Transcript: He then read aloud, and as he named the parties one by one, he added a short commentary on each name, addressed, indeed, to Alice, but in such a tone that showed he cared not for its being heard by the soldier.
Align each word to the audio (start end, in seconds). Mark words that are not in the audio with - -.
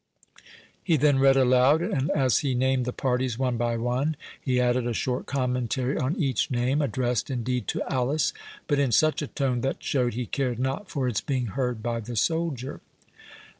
He 0.83 0.97
then 0.97 1.19
read 1.19 1.37
aloud, 1.37 1.83
and 1.83 2.09
as 2.09 2.39
he 2.39 2.55
named 2.55 2.85
the 2.85 2.91
parties 2.91 3.37
one 3.37 3.55
by 3.55 3.77
one, 3.77 4.15
he 4.41 4.59
added 4.59 4.87
a 4.87 4.95
short 4.95 5.27
commentary 5.27 5.95
on 5.95 6.15
each 6.15 6.49
name, 6.49 6.81
addressed, 6.81 7.29
indeed, 7.29 7.67
to 7.67 7.83
Alice, 7.87 8.33
but 8.65 8.79
in 8.79 8.91
such 8.91 9.21
a 9.21 9.27
tone 9.27 9.61
that 9.61 9.83
showed 9.83 10.15
he 10.15 10.25
cared 10.25 10.57
not 10.57 10.89
for 10.89 11.07
its 11.07 11.21
being 11.21 11.45
heard 11.53 11.83
by 11.83 11.99
the 11.99 12.15
soldier. 12.15 12.81